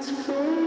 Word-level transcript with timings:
It's 0.00 0.10
clear. 0.24 0.59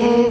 He 0.00 0.30